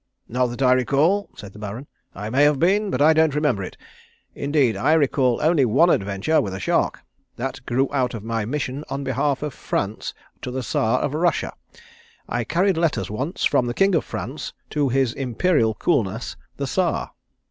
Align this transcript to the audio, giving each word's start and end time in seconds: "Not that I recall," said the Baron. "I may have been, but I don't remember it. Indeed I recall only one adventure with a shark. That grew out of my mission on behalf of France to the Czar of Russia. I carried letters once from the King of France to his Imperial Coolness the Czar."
"Not 0.27 0.47
that 0.47 0.63
I 0.63 0.73
recall," 0.73 1.29
said 1.37 1.53
the 1.53 1.59
Baron. 1.59 1.85
"I 2.15 2.31
may 2.31 2.43
have 2.45 2.57
been, 2.57 2.89
but 2.89 3.03
I 3.03 3.13
don't 3.13 3.35
remember 3.35 3.61
it. 3.61 3.77
Indeed 4.33 4.75
I 4.75 4.93
recall 4.93 5.39
only 5.43 5.63
one 5.63 5.91
adventure 5.91 6.41
with 6.41 6.55
a 6.55 6.59
shark. 6.59 7.03
That 7.35 7.63
grew 7.67 7.87
out 7.93 8.15
of 8.15 8.23
my 8.23 8.43
mission 8.43 8.83
on 8.89 9.03
behalf 9.03 9.43
of 9.43 9.53
France 9.53 10.15
to 10.41 10.49
the 10.49 10.63
Czar 10.63 11.01
of 11.01 11.13
Russia. 11.13 11.53
I 12.27 12.43
carried 12.43 12.77
letters 12.77 13.11
once 13.11 13.45
from 13.45 13.67
the 13.67 13.75
King 13.75 13.93
of 13.93 14.03
France 14.03 14.53
to 14.71 14.89
his 14.89 15.13
Imperial 15.13 15.75
Coolness 15.75 16.35
the 16.57 16.65
Czar." 16.65 17.11